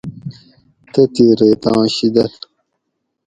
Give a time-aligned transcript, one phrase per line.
[0.91, 2.31] تتھیں ریتاں شِیدل